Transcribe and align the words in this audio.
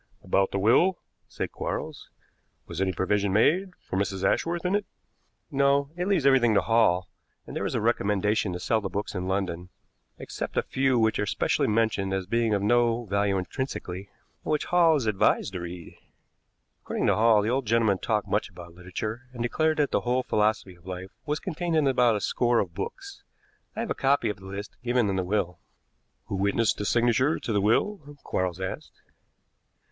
"About 0.23 0.49
the 0.49 0.57
will," 0.57 0.97
said 1.27 1.51
Quarles. 1.51 2.09
"Was 2.65 2.81
any 2.81 2.91
provision 2.91 3.31
made 3.31 3.73
for 3.87 3.99
Mrs. 3.99 4.23
Ashworth 4.23 4.65
in 4.65 4.73
it?" 4.73 4.83
"No; 5.51 5.91
it 5.95 6.07
leaves 6.07 6.25
everything 6.25 6.55
to 6.55 6.61
Hall, 6.61 7.07
and 7.45 7.55
there 7.55 7.67
is 7.67 7.75
a 7.75 7.81
recommendation 7.81 8.51
to 8.53 8.59
sell 8.59 8.81
the 8.81 8.89
books 8.89 9.13
in 9.13 9.27
London, 9.27 9.69
except 10.17 10.57
a 10.57 10.63
few 10.63 10.97
which 10.97 11.19
are 11.19 11.27
specially 11.27 11.67
mentioned 11.67 12.15
as 12.15 12.25
being 12.25 12.51
of 12.55 12.63
no 12.63 13.05
value 13.05 13.37
intrinsically, 13.37 14.09
and 14.43 14.51
which 14.51 14.65
Hall 14.65 14.95
is 14.95 15.05
advised 15.05 15.53
to 15.53 15.59
read. 15.59 15.95
According 16.81 17.05
to 17.05 17.13
Hall, 17.13 17.43
the 17.43 17.49
old 17.51 17.67
gentleman 17.67 17.99
talked 17.99 18.27
much 18.27 18.49
about 18.49 18.73
literature, 18.73 19.27
and 19.33 19.43
declared 19.43 19.77
that 19.77 19.91
the 19.91 20.01
whole 20.01 20.23
philosophy 20.23 20.73
of 20.73 20.87
life 20.87 21.11
was 21.27 21.39
contained 21.39 21.75
in 21.75 21.85
about 21.85 22.15
a 22.15 22.21
score 22.21 22.57
of 22.57 22.73
books. 22.73 23.21
I 23.75 23.81
have 23.81 23.91
a 23.91 23.93
copy 23.93 24.29
of 24.29 24.37
the 24.37 24.47
list 24.47 24.75
given 24.83 25.09
in 25.11 25.15
the 25.15 25.23
will." 25.23 25.59
"Who 26.25 26.37
witnessed 26.37 26.77
the 26.79 26.85
signature 26.85 27.37
to 27.37 27.53
the 27.53 27.61
will?" 27.61 28.17
Quarles 28.23 28.59
asked. 28.59 28.99